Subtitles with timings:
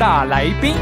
[0.00, 0.72] 大来宾，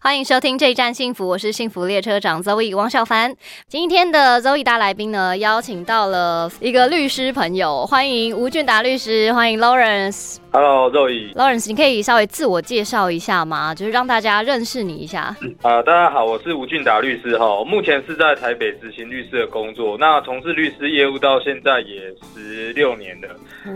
[0.00, 3.34] 欢迎收听这一站幸福，我是幸福列车长 Zoe 王小凡。
[3.66, 10.36] 今天的 Zoe 大来宾呢，邀请到了一个律师朋友，欢迎吴俊达律师，欢迎 Lawrence。
[10.52, 11.34] Hello，肉姨。
[11.34, 13.74] Lawrence，你可以稍微自我介绍一下吗？
[13.74, 15.34] 就是让大家认识你一下。
[15.62, 23.28] 啊、大家好，我是吴俊达律师哈，我目前是在台北执行律师的工作，那从事律师业务到现在也十六年了。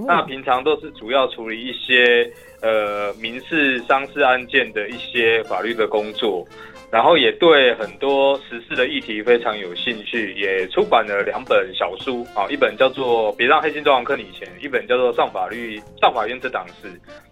[0.06, 6.46] 那平常都是主要处理一些呃民事、商事案件的一些法律的工作，
[6.90, 16.88] 然后也对很多时事的议题非常有兴趣，也出版了两本小书啊，一本叫做《别让黑心装潢坑你钱》，一本叫做《上法律上法院这档事》，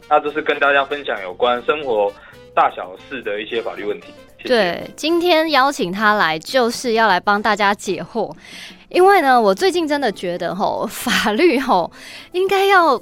[0.08, 2.12] 那这是跟大家分享有关生活
[2.54, 4.08] 大小事的一些法律问题。
[4.40, 8.32] 谢谢对，今天邀请他来，就是要来帮大家解惑。
[8.88, 11.90] 因为呢，我最近真的觉得吼，法律吼
[12.30, 12.96] 应该要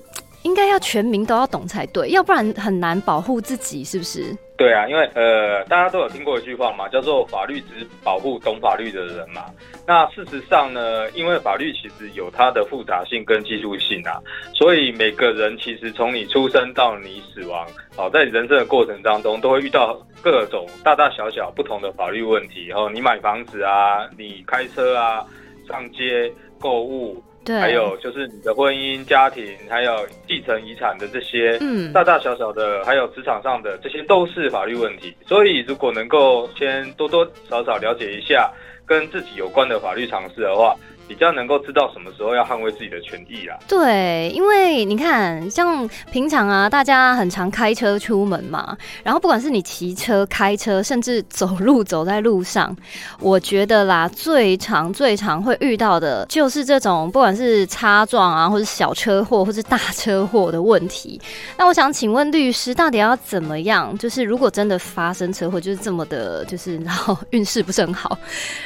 [0.46, 4.32] 应该要全民都要懂才对，要不然很难保护自己，是不是？
[4.56, 9.46] 对啊，因为呃，大家都有听过一句话嘛，叫做“法律只保护懂法律的人”嘛。
[9.84, 14.22] 那事实上呢，因为法律其实有它的复杂性跟技术性啊，
[14.54, 17.66] 所以每个人其实从你出生到你死亡，
[17.96, 22.70] 哦，在人生的过程当中，都会遇到各种大大小小不同的法律问题。
[22.70, 25.26] 哦，你买房子啊，你开车啊，
[25.68, 35.14] 上街购物，对，还有就是你的婚姻、家庭，还有继承遗产的这些，嗯，大大小小的，还有职场上的，这些都是法律问题。
[35.26, 38.50] 所以，如果能够先多多少少了解一下
[38.84, 40.74] 跟自己有关的法律常识的话，
[41.08, 43.58] 比较能够知道什么时候要捍卫自己的权益啦。
[43.68, 52.76] 对，因为你看，像平常啊，大家很常开车出门嘛，然后不管是你骑车、开车，甚至走路走在路上，
[53.20, 61.20] 我觉得啦，最常最常会遇到的就是这种不管是擦撞啊，或者小车祸，或是大车祸的问题。
[61.56, 63.96] 那我想请问律师，到底要怎么样？
[63.98, 68.18] 就是如果真的发生车祸，就是这么的，就是然后 运势不是很好，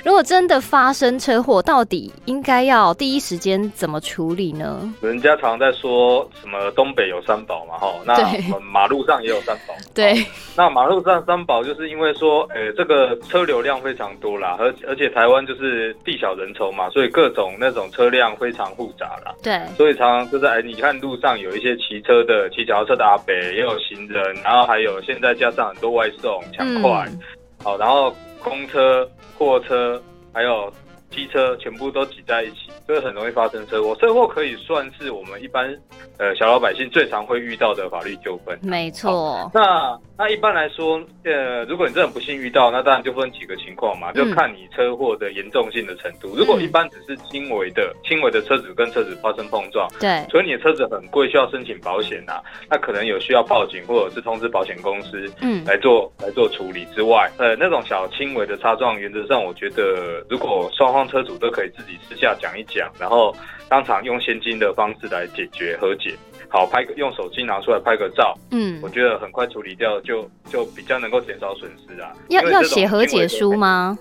[0.04, 4.94] 如果真的发生车祸，到底应该要第一时间怎么处理呢？
[5.02, 9.74] 人家常在说什么东北有三宝嘛，哈，那对我们马路上也有三宝。
[9.92, 10.14] 对，
[10.56, 19.34] 那马路上三宝就是因为说，呃，这个车流量非常多啦，而而且台湾就是地小人稠嘛，所以各种那种车辆非常复杂啦。
[19.42, 27.18] 对，所以常常就是哎，你看路上有一些骑车的、骑脚踏车的阿北，也有行人，然后还有现在加上很多外送抢快，嗯
[27.64, 29.04] 好，然后公车、
[29.36, 30.00] 货车
[30.32, 30.72] 还有
[31.10, 33.94] 机车全部都挤在一起，所以很容易发生车祸。
[34.00, 35.72] 车祸可以算是我们一般
[36.18, 38.58] 呃小老百姓最常会遇到的法律纠纷。
[38.62, 46.34] 没错，那那一般来说，呃，如果你真的不幸遇到，那当然就分几个情况嘛，就看你车祸的严重性的程度。
[46.34, 63.34] 如果一般只是轻微的、轻微的车子跟车子发生碰撞，对，所以你的车子很贵，需要申请保险啊，那可能有需要报警或者是通知保险公司嗯，来做来做处理之外，呃，那种小轻微的擦撞，原则上我觉得如果双方车主都可以自己私下讲一讲，然后
[63.68, 66.14] 当场用现金的方式来解决和解，
[66.48, 72.12] 好拍个用手机拿出来拍个照，嗯我，觉得很快处理掉就就比较能够减少损失啊。
[72.28, 73.56] 要要写和解书？
[73.56, 73.98] 吗？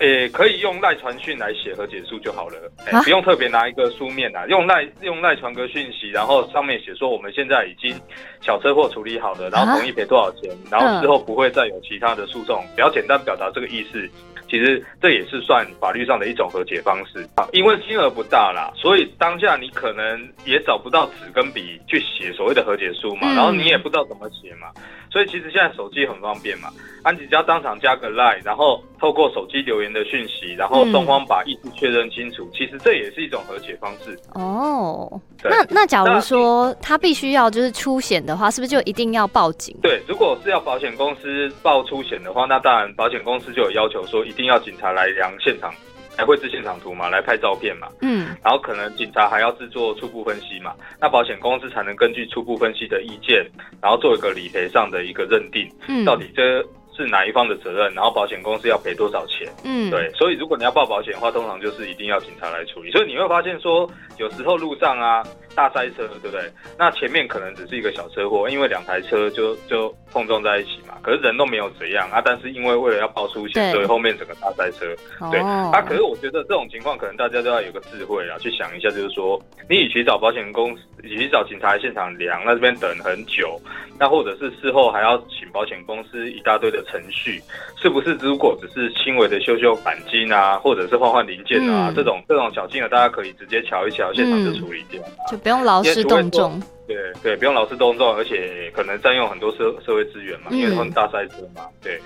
[0.00, 2.56] 诶、可以用赖传讯来写和解书就好了，
[3.04, 7.96] 不用特别拿一个书面啊，用赖用赖传个讯息，然后上面写说我们现在已经
[8.40, 14.10] 小车祸处理好了，然后同意赔多少钱，然后之后不会再有其他的诉讼，比较简单表达这个意思。
[14.54, 17.28] 其实这也是算法律上的一种和解方式。
[17.34, 23.34] 啊，因为金额不大啦，所以当下你可能也找不到纸跟笔去写所谓的和解书嘛，嗯。
[23.34, 24.68] 然后你也不知道怎么写嘛，
[25.14, 26.68] 所以其实现在手机很方便嘛，
[27.04, 34.18] 安吉只要当场加个 line，然后透过手机留言的讯息，然后双方把意思确认清楚，其实这也是一种和解方式。
[34.32, 39.78] 哦，那那假如说他必须要就是出险的话，是不是就一定要报警？
[39.80, 45.72] 对，如果是要保险公司报出险的话，那当然保险公司就有要求说，一定要警察来量现场，
[46.16, 53.44] 来绘制现场图嘛，来拍照片嘛，嗯，然后可能警察还要制作初步分析嘛，那保险公司才能根据初步分析的意见，
[53.82, 56.64] 然后做一个理赔上的一个认定，嗯，到底这
[56.96, 59.48] 是哪一方的责任，然后保险公司要赔多少钱。
[59.64, 62.90] 嗯，对，所以如果你要报保险的话，通常就是一定要警察来处理。
[62.90, 63.88] 所以你会发现说，
[64.18, 65.22] 有时候路上啊，
[65.54, 66.42] 大塞车，对不对？
[66.78, 72.22] 那前面可能只是一个小车祸，因为两台车就就碰撞在一起嘛，可是人都没有怎样啊。
[72.24, 74.86] 但是因为为了要报出险，所以后面整个大塞车。
[75.30, 83.60] 对，啊，可是我觉得这种情况可能大家都要有个智慧啊，去想一下，就是说，你与其找保险公司，与其找警察来现场量，那这边等很久，
[83.98, 87.40] 那或者是事后还要请保险公司一大堆的程序，
[87.76, 88.14] 是不是？
[88.20, 96.60] 如果只是轻微的修修钣金啊，或者是换换零件啊，这种这种小金额，大家可以直接瞧一瞧，现场就处理掉，就不用劳师动众。
[96.86, 101.62] 对对，不用劳师动众，而且可能占用很多社社会资源嘛，因为很大赛车嘛。
[101.82, 102.00] 对，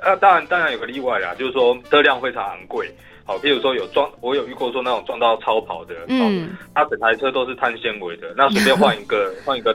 [0.00, 2.88] 啊，当然当然有个例外啦，就是说车辆非常昂贵。
[3.26, 9.74] 好，譬如说有撞，我有遇过说那种撞到超跑的，嗯，他整台车都是碳纤维的，那随便换一个 换一个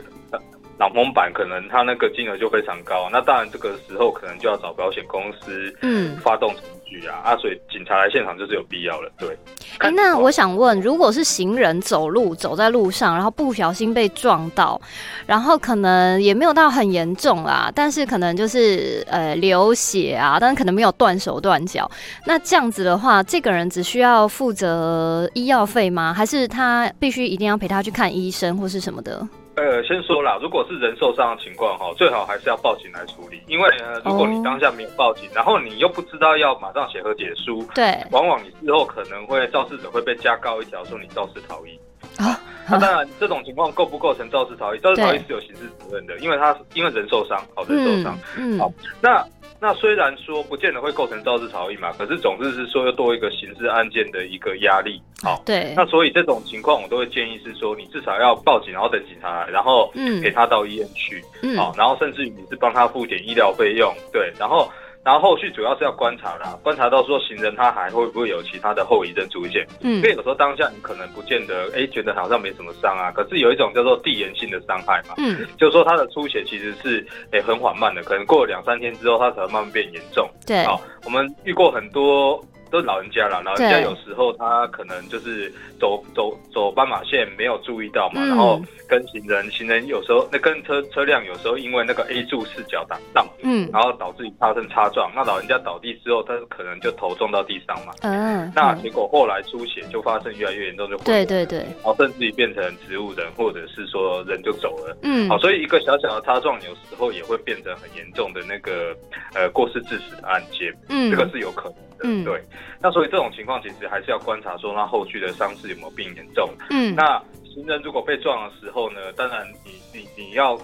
[0.79, 3.09] 挡风板，可能他那个金额就非常高。
[3.11, 6.69] 那当然这个时候可能就要找保险公司，嗯，发动程序。
[7.07, 7.37] 啊啊！
[7.37, 9.37] 所以警察来现场就是有必要了，对。
[9.77, 14.81] 哎，那我想问，如果是行人走路走在路上，然后不小心被撞到，
[15.27, 21.89] 然后可能也没有到很严重啦，但是可能就是呃流血啊，但是可能没有断手断脚。
[22.25, 26.11] 那这样子的话，这个人只需要负责医药费吗？
[26.11, 29.25] 还是他必须一定要陪他去看医生或是什么的？
[29.59, 41.79] 呃，先说啦，如果是人受伤的情况哈，最好还是要报警来处理，因为呃，如果你当下没有报警，然后你又不知道要马上写和解书，对，往往你之后可能会肇事者会被加告一条，说你肇事逃逸。
[42.17, 42.39] 啊。
[42.71, 44.79] 那当然，这种情况构不构成肇事逃逸？
[44.79, 48.71] 肇事逃逸是有刑事责任的，因为他因为人受伤，好人受伤，嗯，好，
[49.01, 49.25] 那。
[49.61, 55.01] 那虽然说不见得会构成肇事逃逸嘛，可是总之是说要多一个刑事案件的一个压力。
[55.21, 55.73] 好，对。
[55.75, 59.91] 那所以这种情况我都会建议是说，你至少要报警，然后等警察来，然后
[60.21, 61.21] 陪他到医院去。
[61.41, 61.57] 嗯。
[61.57, 64.71] 好，然后甚至于你是帮他付点医疗费用，对，然后。
[65.03, 69.65] 然后后续主要是要观察啦，观察到说行人他还会不会有其他的后遗症出现？
[69.81, 80.29] 嗯，因为有时候当下你可能不见得哎觉得好像没什么伤啊，可是有一种叫做递延性的伤害嘛，嗯，就是说他的出血其实是哎很缓慢的，可能过了两三天之后，他才会慢慢变严重。
[80.45, 82.43] 对，好，我们遇过很多。
[82.71, 108.95] 都是老人家了，老人家有时候他可能就是走走走斑马线没有注意到嘛，然后跟行人，行人有时候那跟车车辆有时候因为那个 A 柱视角挡挡，嗯，然后导致发生擦撞，那老人家倒地之后，他可能就头撞到地上嘛，嗯，那结果后来出血就发生越来越严重，就对对对，然后甚至于变成植物人，或者是说人就走了，嗯，好，所以一个小小的擦撞有时候也会变成很严重的那个
[109.33, 111.77] 呃过失致死的案件，嗯，这个是有可能。
[112.03, 112.41] 嗯，对，
[112.81, 116.49] 那所以这种情况其实还是要观察，说他后续的伤势有没有变严重。
[116.69, 120.59] 嗯，那行人如果被撞的时候呢，当然你你你要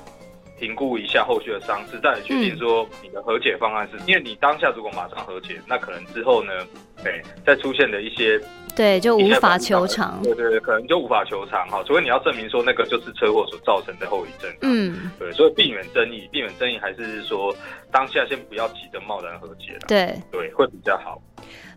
[0.60, 6.52] 评估一下后续的伤势，再来决定说你的和解方案是，因为你当下如果马上和解，那可能之后呢，
[7.04, 8.40] 对，再出现的一些。
[8.76, 10.20] 对，就无法求偿。
[10.22, 14.54] 对对对，可能就无法求偿哈，除非你要证明说那个就是车祸所造成的后遗症。
[14.62, 17.56] 嗯，对，所以避免争议，避免争议还是说
[17.92, 19.86] 当下先不要急着贸然和解了。
[19.88, 21.22] 对对，会比较好。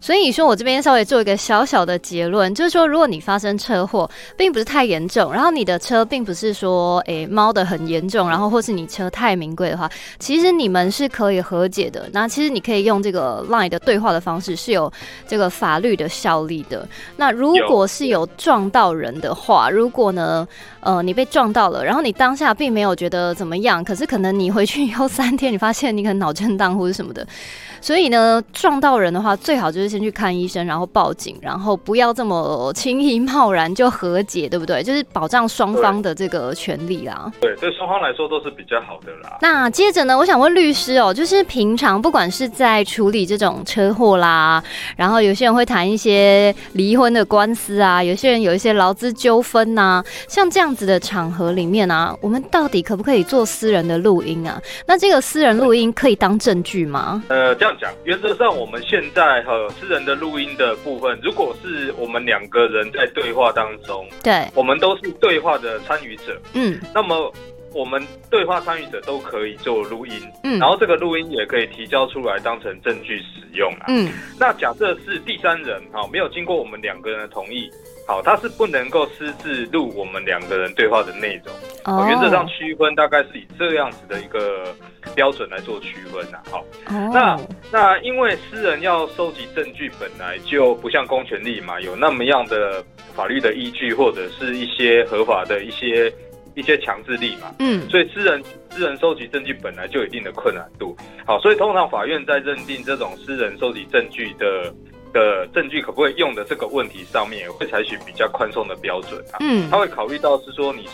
[0.01, 9.91] 所以说我这边稍微做一个小小的结论，就是说，如果你发生车祸，并不是太严重，然后你的车并不是说诶猫的很严重，然后或是你车太名贵的话，
[10.21, 12.09] 其实你们是可以和解的。
[12.13, 14.93] 那其实你可以用这个 Line 的对话的方式，是有
[15.27, 16.89] 这个法律的效力的。
[17.17, 20.47] 那如果是有撞到人的话，如果呢，
[20.89, 27.27] 呃，你被撞到了，然后你当下并没有觉得怎么样，可是可能你回去以后三天，你发现你可能脑震荡或者什么的。
[27.81, 34.83] 所以呢，撞到人的话，最好就是先去看医生，然后报警，然后不要这么轻易贸然就和解，对不对？
[34.83, 37.31] 就是保障双方的这个权利啦。
[37.39, 39.39] 对，对双方来说都是比较好的啦。
[39.41, 44.61] 那接着呢，我想问律师哦，就是平常不管是在处理这种车祸啦，
[44.97, 54.63] 然后有些人会谈一些离婚的官司啊，有些人有一些劳资纠纷呐，像这样子的场合里面啊，我们到底可不可以做私人的录音啊？
[54.87, 57.25] 那这个私人录音可以当证据吗？
[57.29, 57.75] 呃，这样。
[57.81, 67.33] 讲原则上，我们现在和私人的录音的部分，如果是我们两个人在对话当中，对，我们都是对话的参与者，嗯，那么
[67.73, 77.71] 我们对话参与者都可以做录音，嗯，然后这个录音也可以提交出来当成证据使用啊，嗯，那假设是第三人哈，没有经过我们两个人的同意。
[78.09, 81.55] 好，他是不能够私自录我们两个人对话的内容。
[81.85, 84.75] 哦，原则上区分大概是以这样子的一个
[85.15, 86.39] 标准来做区分呐。
[86.51, 86.65] 好，
[87.13, 87.39] 那
[87.71, 92.83] 那因为私人要收集证据本来就不像公权力嘛，有那么样的
[93.15, 96.11] 法律的依据或者是一些合法的一些
[96.55, 97.55] 一些强制力嘛。
[97.59, 100.97] 嗯，所以私人私人收集证据本来就有一定的困难度。
[101.27, 104.73] 好，所以通常法院在认定这种私人收集证据的。
[105.13, 109.39] 的证据可不可以用的这个问题上面，也会采取比较宽松的标准啊。
[109.41, 110.89] 嗯他会考虑到是说你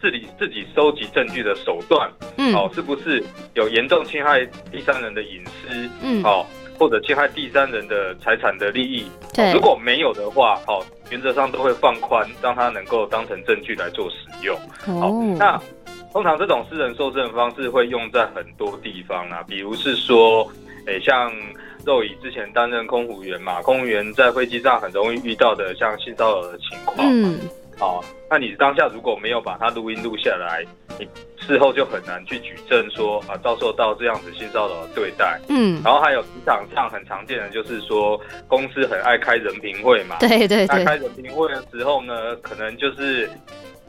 [0.00, 3.22] 自己自己收集证据的手段，嗯哦，是不是
[3.54, 6.46] 有严重侵害第三人的隐私，嗯哦，
[6.78, 9.10] 或者侵害第三人的财产的利益。
[9.34, 14.56] 对哦如果没有的话，哦，原则上都会放宽，让他能够当成证据来做使用。
[15.00, 15.60] 好，哦那
[16.12, 20.50] 通常这种私人受证方式会用在很多地方啊，比如是说，
[20.86, 21.30] 诶，像
[21.88, 27.40] 肉以之前担任空服员嘛，空服员在飞机上很容易遇到的像性骚扰的情况，嗯。
[27.80, 30.64] 哦，那你当下如果没有把它录音录下来，
[30.98, 31.06] 你
[31.38, 35.40] 事后就很难去举证说啊遭受到这样子性骚扰的对待。
[35.48, 43.30] 嗯，然后还有职场上很常见的就是说，公司很爱开人评会嘛，对对对，那开人评会的时候呢，可能就是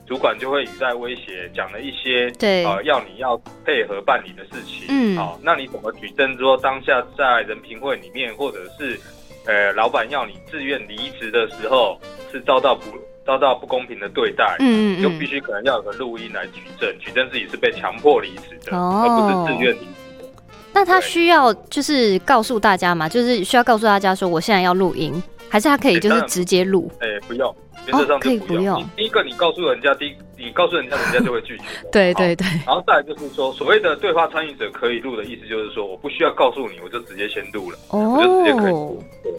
[0.09, 4.87] 主管就会语带威胁，讲了一些对呃要你要配合办理的事情。
[4.89, 8.99] 嗯好、那你怎么举证说当下在人评会里面，或者是
[9.45, 11.99] 呃老板要你自愿离职的时候，
[12.31, 12.85] 是遭到不
[13.23, 14.55] 遭到不公平的对待？
[14.57, 20.25] 嗯嗯就必须可能要有个录音来举证，举证自己是被强迫离职的，哦而不是自愿离职的。
[20.73, 26.91] 那他需要就是告诉大家嘛，就是需要告诉大家说我现在要录音，还是他可以就是直接录？
[26.99, 27.55] 哎、不用，
[27.87, 28.83] 原则上就不用。
[28.95, 39.31] 第一个，你告诉人家，第一你告诉人家，人家就会拒绝 对对对，然后再来就是说，所谓的对话参与者可以录的意思，就是说我不需要告诉你，我就直接先录了，我就直接可以哦录。，对。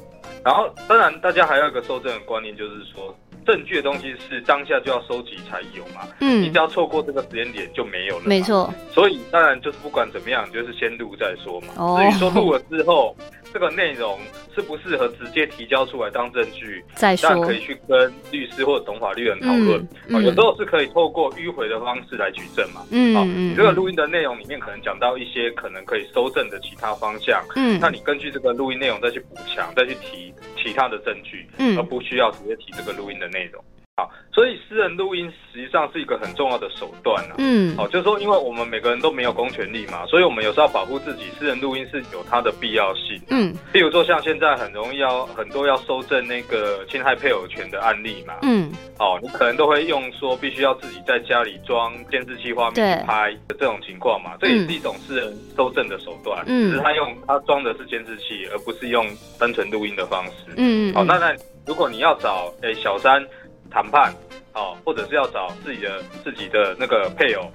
[0.44, 3.14] 然后，当然，大家还有一个收证的观念，就是说，
[3.46, 8.22] 证据的东西是当下就要收集才有嘛，嗯你嗯只，要错过这个时间点就没有了。
[8.24, 8.40] 没。
[8.40, 11.68] 错，所以，当然就是不管怎么样，就是先录再说嘛。
[11.76, 13.14] 哦至于说录了之后，
[13.52, 14.18] 这个内容
[14.54, 19.86] 适不适合直接提交出来当证据，再说当然可，以去跟律师或者懂法律人讨论。
[20.08, 22.82] 有时候是可以透过迂回的方式来举证嘛。
[22.90, 33.62] 嗯好，嗯你这个录音的内容里面可能讲到一些可能可以收证的其他方向，嗯那你根据这个录音内容再去补强，再去提其他的证据，而嗯不需要直接提这个录音的内容。
[34.00, 37.34] 好，所以私人录音实际上是一个很重要的手段啊。
[37.36, 37.76] 嗯。
[37.76, 43.20] 好，就是说，因为我们每个人都没有公权力嘛，所以我们有时候要保护自己，私人录音是有它的必要性。
[43.28, 43.54] 嗯。
[43.74, 48.72] 譬如说，像现在很容易要很多要收证那个侵害配偶权的案例嘛，嗯。
[48.98, 56.70] 哦，你可能都会用说必须要自己在家里装监视器画面去拍的这种情况嘛，这也是一种私人收证的手段，嗯。
[56.70, 59.06] 只是他用他装的是监视器，而不是用
[59.38, 60.54] 单纯录音的方式。
[60.56, 61.34] 嗯，好、那那
[61.66, 63.24] 如果你要找诶、小三
[63.70, 64.12] 谈判，
[64.54, 67.50] 哦，或者是要找自己的自己的那个配偶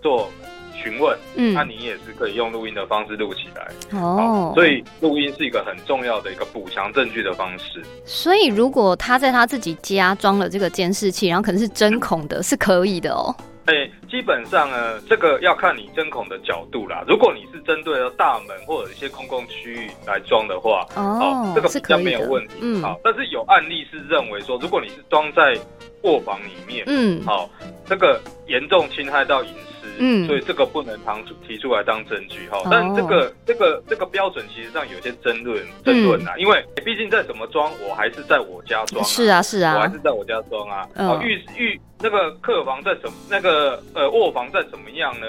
[0.00, 0.30] 做
[0.74, 3.98] 询问，嗯那你也是可以用录音的方式录起来。
[3.98, 7.82] 哦，所以录音是一个很重要的一个补强证据的方式。
[8.04, 13.34] 所以如果他在他自己家装了这个监视器，然后可能是针孔的，是可以的哦。
[13.66, 17.02] 哎、基本上呢，这个要看你针孔的角度啦。
[17.08, 22.54] 如果你是针对了大门或者一些公共区域来装的话，哦，这个是比较没有问题。
[22.60, 25.58] 嗯好，但是有案例是认为说，如果你是装在
[26.02, 27.50] 卧房里面，嗯好，
[27.84, 32.68] 这个严重侵害到隐私，嗯所以这个不能当提出来当证据哈哦。
[32.70, 40.86] 但这个这个这个标准其实上有些争论争论呐，因为毕竟再怎么装，我还是在我家装、啊是啊是啊我还是，在我家装啊。
[40.94, 45.26] 嗯哦，浴浴那个客房在怎那个呃卧房在怎么样呢？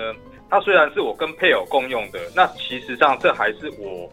[0.49, 4.09] 它虽然是我跟配偶共用的，那其实上这还是我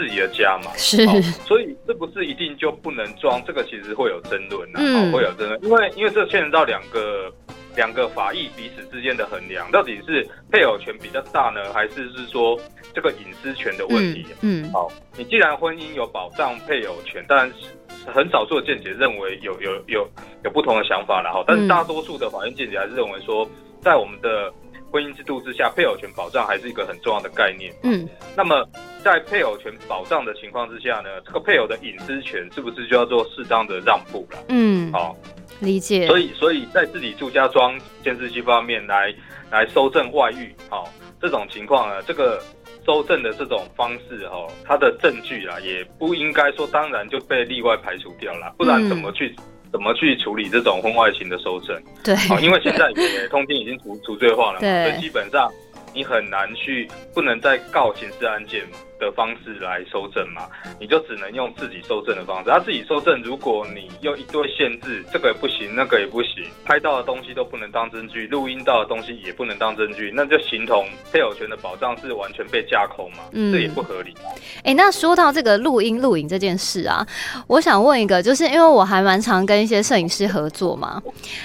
[0.00, 0.72] 自己的家嘛。
[0.76, 1.12] 是哦
[1.44, 3.42] 所以是不是一定就不能装？
[3.46, 7.30] 这个其实会有争论呐、嗯哦，会有争论，因为因为这牵扯到两个
[7.76, 12.58] 两个法益彼此之间的衡量，到底是配偶权比较大呢，还是是说
[12.94, 14.26] 这个隐私权的问嗯题？
[14.40, 14.88] 嗯好，
[15.18, 20.08] 你既然婚姻有保障配偶权，当然是很少数的见解认为有有有
[20.44, 23.46] 有不同的想法了哈，但是嗯大多数的法院见解还是认为说，
[23.82, 24.50] 在我们的
[24.90, 27.72] 婚姻制度之下，配偶权保障还是一个很重要的概念。
[27.82, 28.66] 嗯那么
[29.02, 34.38] 在配偶权保障的情况之下呢，这个配偶的隐私权是不是就要做适当的让步了？
[34.48, 35.16] 嗯，好、
[35.60, 36.06] 理解。
[36.06, 39.14] 所以所以在自己住家装监视器方面来
[39.50, 40.88] 来搜证外遇，好、
[41.20, 42.42] 这种情况呢，这个
[42.84, 49.34] 搜证的这种方式哈、它的证据啊，也不应该说当然就被例外排除掉了，不然嗯怎么去、
[49.72, 51.80] 怎么去处理这种婚外情的收证？
[52.02, 55.50] 对，好、因为现在也通奸已经除除罪化了所以基本上
[55.94, 58.62] 你很难去不能再告刑事案件
[59.00, 60.46] 的方式来收证嘛，
[60.78, 62.50] 你就只能用自己收证的方式。
[62.50, 74.14] 他自己收证，如果你用一堆限制，这个也不行，那个也不行，拍到的东西都不能当证据，录音到的东西也不能当证据，那就形同配偶权的保障是完全被架空嘛，嗯这也不合理。
[74.62, 77.06] 哎、那说到这个录音录影这件事啊，
[77.46, 81.02] 我想问一个，就是因为我还蛮常跟一些摄影师合作嘛，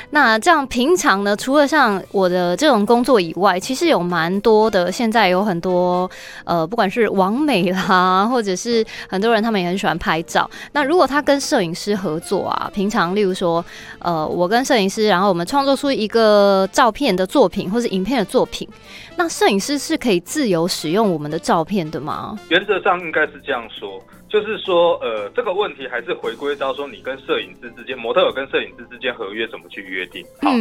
[0.09, 6.09] 那这样平常呢，除了像我的这种工作以外，其实有蛮多的，现在有很多
[6.43, 10.49] 呃，不管是网美啦，或者是很多人他们也很喜欢拍照。
[10.71, 13.63] 那如果他跟摄影师合作啊，平常例如说，
[13.99, 18.67] 呃，我跟摄影师，然后我们创作出一个照片的作品或是影片的作品，
[19.15, 22.37] 那摄影师是可以自由使用我们的照片的吗？
[22.49, 30.25] 原则上应该是这样说，就是说，呃，这个问题还是回归到说你跟摄影师之间，模特儿跟摄影师之间合约怎么去约定。
[30.41, 30.51] 好，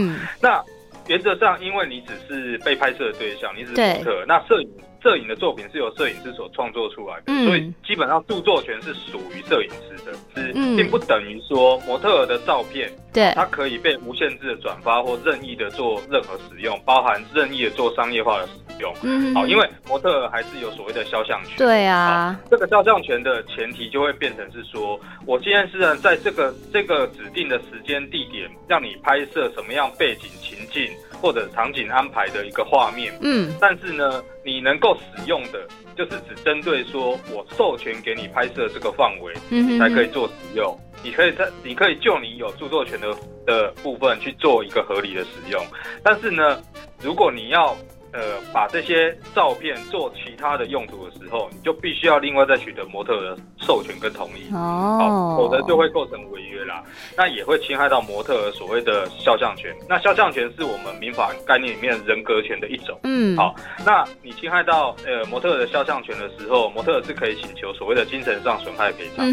[0.41, 0.63] 那
[1.09, 4.69] 原则上，因为你只是被拍摄的对象，你只是模特，那摄影。
[5.05, 18.95] 摄影的作品是由摄影师所创作出来的，所以基本上著作权是属于摄影师的，是并不等于说模特儿的照片，对，它可以被无限制的转发或任意的做任何使用，包含任意的做商业化的使用。
[19.03, 21.59] 嗯，好，因为模特儿还是有所谓的肖像权。
[21.59, 30.91] 对啊，这个肖像权的前提就会变成是说，我今天是在这个这个指定的时间地点，让你拍摄什么样背景情境。
[31.23, 35.67] 或者场景安排的一个画面，嗯，但是呢，你能够使用的，
[35.97, 40.79] 就是只针对说我授权给你拍摄这个范围，嗯，才可以做使用。
[41.03, 43.17] 你可以在，你可以就你有著作权的
[43.47, 45.65] 的部分去做一个合理的使用，
[46.03, 46.61] 但是呢，
[47.01, 47.75] 如果你要。
[48.15, 56.81] 呃，把这些照片做其他的用途的时候，你就必须要另外再取得模特的授权跟同意，哦，否则就会构成违约啦。
[57.17, 59.75] 那也会侵害到模特所谓的肖像权。
[59.89, 62.97] 那肖像权是我们民法概念里面人格权的一种。
[63.03, 63.53] 嗯，好，
[63.85, 69.27] 那你侵害到呃模特的肖像权的时候，模特是可以请求所谓的精神上损害赔偿。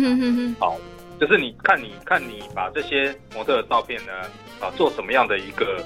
[0.59, 0.75] 好，
[1.19, 4.11] 就是你看你看你把这些模特的照片呢，
[4.59, 5.77] 啊，做什么样的一个。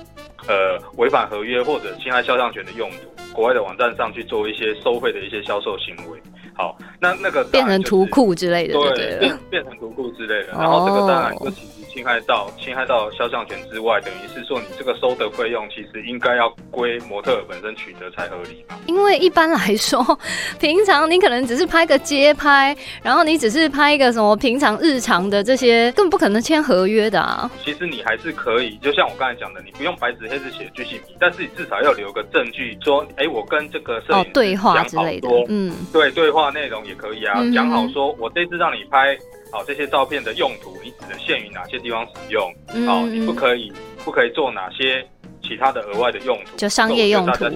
[0.48, 2.98] 呃，违反合约或者侵害肖像权的用途，
[3.34, 6.20] 国外的网站上去做一些收费的一些销售行为，
[6.54, 11.52] 好，那那个变成图库之类的，对，变变成图库之类的，然后这个当然就。
[11.96, 18.78] 侵害到侵害到肖像权之外，等于是说你这个收的费用其实应该要归模特本身取得才合理嘛？
[18.86, 20.04] 因为一般来说，
[20.60, 27.50] 平常你可能只是拍个街拍，然后你只是拍一个什么平常日常的这些，更不可能签合约的啊。
[27.64, 39.18] 其实你还是可以，就像我刚才讲的，你不用白纸黑字写巨细靡，但是你至少要留个证据，说，哎，我跟这个摄影对话之类的，嗯，对，对话内容也可以啊，讲好说我这次让你拍。
[39.55, 42.53] 好，这些照片的用途，你只能限于哪些地方使用？
[42.85, 43.72] 好，你不可以，
[44.03, 45.01] 不可以做哪些
[45.41, 46.57] 其他的额外的用途？
[46.57, 47.48] 就商业用途。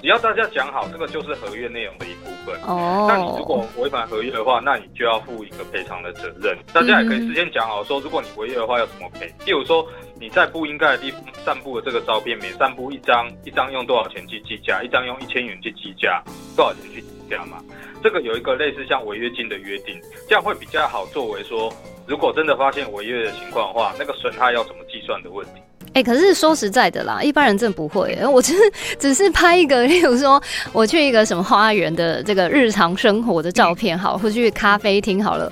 [0.00, 2.58] 只要大家讲好，这个就是合约内容的一部分。
[2.62, 3.04] 哦。
[3.10, 6.56] 那你如果违反合约的话，那你就要负一个赔偿的责任。
[6.72, 9.26] 大家也可以事先讲好，说如果你违约的话要怎么赔。
[9.44, 9.86] 例如说，
[10.18, 14.82] 你在不应该的地方散布的这个照片，每散布一张，一张用多少钱去计价？
[14.82, 16.24] 一张用一千元去计价，
[16.56, 17.62] 多少钱去计价嘛？
[18.04, 21.72] 这个有一个类似像违约金的约定，这样会比较好作为说，
[22.06, 25.52] 如果真的发现违约的情况的话，那个损害要怎么计算的问题。
[25.94, 28.14] 哎，可是说实在的啦，一般人真的不会。
[28.30, 30.42] 我只是只是拍一个，例如说
[30.74, 35.50] 我去一个什么花园的这个日常生活的照片，好，或去咖啡厅好了，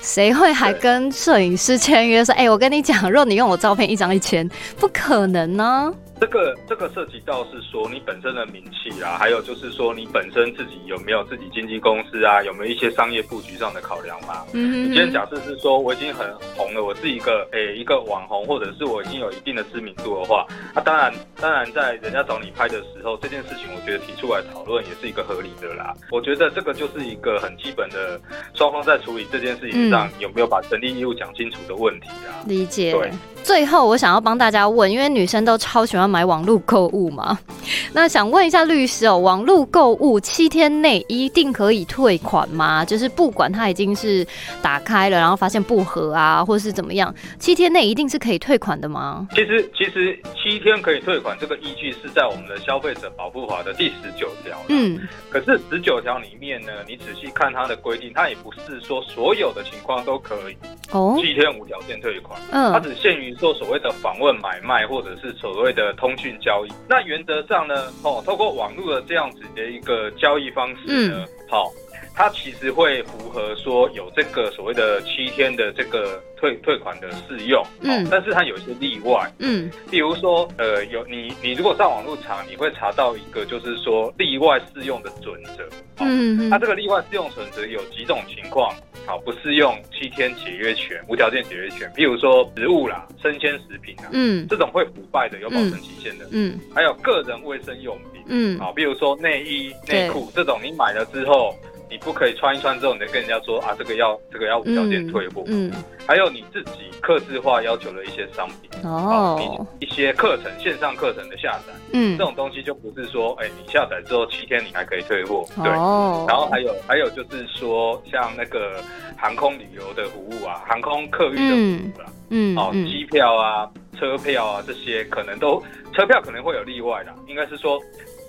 [0.00, 5.94] 谁会还跟摄影师签约说，哎，我跟你讲，若你用我照片一张一千，不可能呢。
[6.22, 14.46] 这个这个涉及到是说你本身的名气啦，还有就是说你本身自己有没有自己经纪公司啊，有没有一些商业布局上的考量嘛？
[14.52, 25.92] 嗯，你今天假设是说我已经很红了，我是一个诶一个网红，或者是我已经有一定的知名度的话，那当然当然在人家找你拍的时候，这件事情我觉得提出来讨论也是一个合理的啦。
[26.12, 28.20] 我觉得这个就是一个很基本的
[28.54, 32.46] 双方在处理这件事情上有没有把权利义务讲清楚的问题啊。
[32.46, 32.92] 理解。
[32.92, 33.10] 对。
[33.44, 37.38] 最后，我想要帮大家问，因为女生都超喜欢买网络购物嘛，
[37.92, 42.84] 那想问一下律师哦，网络购物七天内一定可以退款吗？
[42.84, 44.26] 就是不管它已经是
[44.62, 49.26] 打开了，然后发现不合啊，或是怎么样，七天内一定是可以退款的吗？
[49.34, 54.56] 其实，其实七天可以退款，这个依据是在我们的消费者保护法的第十九条。
[54.68, 60.56] 嗯，可是十九条里面呢，你仔细看它的规定，它也不是说所有的情况都可以
[60.92, 62.40] 哦，七天无条件退款。
[62.52, 63.31] 嗯，它只限于。
[63.34, 71.72] 做所谓的访问买卖，或者是所谓的通讯交易，那原则上呢，哦，透过网络的这样子的一个交易方式呢，好，
[72.14, 85.68] 它其实会符合说有这个所谓的七天的这个退退款的适用，嗯，但是它有一些例外，嗯，比如说，呃，有你你如果上网络查，你会查到一个就是说例外适用的准则，
[86.00, 88.74] 嗯，它这个例外适用准则有几种情况。
[89.04, 91.90] 好，不适用七天解约权、无条件解约权。
[91.96, 101.52] 譬如说食物啦、生鲜食品啊，嗯，这种会腐败的、有保存期限的，嗯，还有个人卫生用品，嗯，好，比如说内衣、内裤这种，你买了之后，
[101.92, 105.44] 你不可以穿一穿之后，你再跟人家说啊，这个要这个要无条件退货。
[105.46, 105.70] 嗯，
[106.06, 115.70] 还有你自己客制化要求的一些商品，哦，一些课程线上课程的下载，嗯这，种东西就不是说，哎，你下载之后七天你还可以退货，对。
[115.72, 118.82] 哦，然后还有还有就是说，像那个
[119.18, 127.14] 航空旅游的服务啊，航空客运的服务啦，嗯机票啊、车票啊这些，可能都车票可能会有例外啦。
[127.28, 127.78] 应该是说，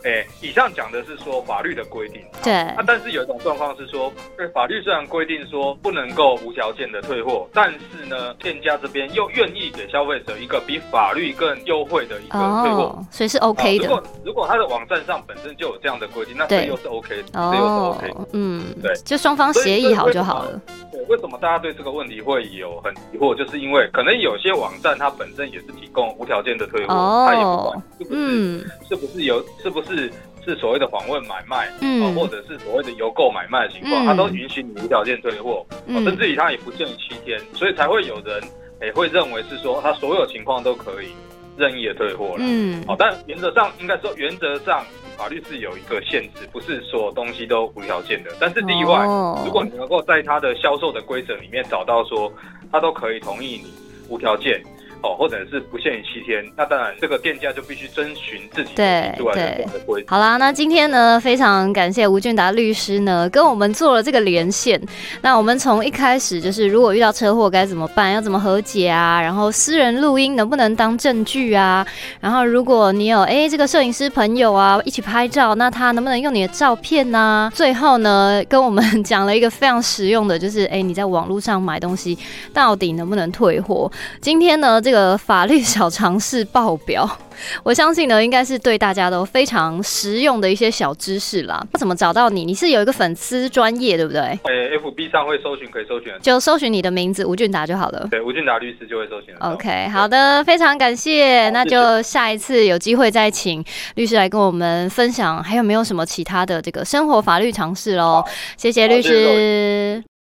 [0.03, 2.21] 诶，以上讲的是说法律的规定。
[2.43, 12.83] 对啊，但是有一种状况是说，对法律虽然规定说不能够无条件的退货，但是呢，店家这边又愿意给消费者一个比法律更优惠的一个退货。
[12.83, 20.59] 哦，所以是 OK 的哦如果如果他的网站上本身就有这样的规定，那对这又是 OK，的，这又是 OK 嗯，对就双方协议好就好了。
[20.91, 23.33] 对，为什么大家对这个问题会有很疑惑？
[23.35, 30.11] 就是因为可能有些网站它本身也是提供无条件的退货，哦它也不管是不是、嗯是不是有是不是是
[30.45, 38.41] 是所谓的访问买卖，嗯哦，或者是所谓的邮购买卖的情况，嗯它都允许你无条件退货，甚至于它也不限于七天，所以才会有人
[38.79, 41.09] 诶、会认为是说它所有情况都可以
[41.55, 42.39] 任意的退货了。
[42.39, 44.83] 嗯好，但原则上应该说，原则上
[45.15, 48.31] 法律是有一个限制，不是所有东西都无条件的。
[48.39, 52.29] 但是例外，哦如果你能够在它的销售的规则里面找到说，
[52.71, 53.71] 他都可以同意你
[54.09, 54.61] 无条件。
[55.03, 59.67] 哦，或者是不限于七天，那当然这个店家就必须遵循自己的对。
[60.07, 64.81] 好啦，那今天呢，非常感谢吴俊达律师呢，跟我们做了这个连线。
[65.21, 69.21] 那我们从一开始就是，如果遇到车祸该怎么办，要怎么和解啊？
[69.21, 71.85] 然后私人录音能不能当证据啊？
[72.21, 82.17] 然后如果你有哎这个摄影师朋友啊一起拍照，那他能不能用你的照片呢、最后呢，跟我们讲了一个非常实用的，就是哎你在网络上买东西
[82.53, 83.91] 到底能不能退货？
[84.21, 87.09] 今天呢，这个法律小常识报表。
[87.63, 91.61] 我相信呢，应该是对大家都非常实用的一些小知识啦。
[91.79, 92.45] 怎么找到你？
[92.45, 94.21] 你是有一个粉丝专业，对不对？
[94.21, 98.07] 呃，FB 上会搜寻，可以搜寻就搜寻你的名字吴俊达就好了。
[98.11, 99.33] 对，吴俊达律师就会搜寻。
[99.39, 101.49] OK，好的，非常感谢。
[101.49, 108.23] 那就下一次有机会再请律师来跟我们分享，还有没有什么其他的这个生活法律常识喽？
[108.57, 110.12] 谢谢律师。